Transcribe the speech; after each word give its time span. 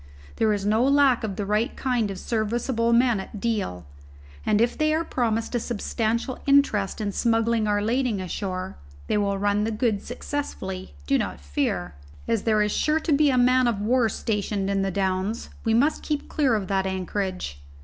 There 0.37 0.51
is 0.51 0.65
no 0.65 0.83
lack 0.83 1.23
of 1.23 1.35
the 1.35 1.45
right 1.45 1.77
kind 1.77 2.09
of 2.09 2.17
serviceable 2.17 2.91
men 2.91 3.19
at 3.19 3.39
Deal, 3.39 3.85
and 4.43 4.59
if 4.59 4.75
they 4.75 4.95
are 4.95 5.03
promised 5.05 5.53
a 5.53 5.59
substantial 5.59 6.39
interest 6.47 6.99
in 6.99 7.11
smuggling 7.11 7.67
our 7.67 7.83
lading 7.83 8.19
ashore, 8.19 8.77
they 9.05 9.15
will 9.19 9.37
run 9.37 9.63
the 9.63 9.69
goods 9.69 10.03
successfully, 10.07 10.95
do 11.05 11.19
not 11.19 11.39
fear. 11.39 11.93
As 12.27 12.41
there 12.45 12.63
is 12.63 12.71
sure 12.71 12.99
to 12.99 13.13
be 13.13 13.29
a 13.29 13.37
man 13.37 13.67
of 13.67 13.79
war 13.79 14.09
stationed 14.09 14.71
in 14.71 14.81
the 14.81 14.89
Downs, 14.89 15.51
we 15.63 15.75
must 15.75 16.01
keep 16.01 16.27
clear 16.27 16.55
of 16.55 16.65
that 16.67 16.87
anchorage. 16.87 17.61